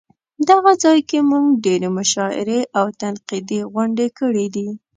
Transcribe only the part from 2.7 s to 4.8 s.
او تنقیدي غونډې کړې دي.